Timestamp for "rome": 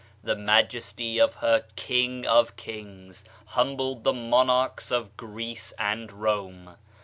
6.11-6.75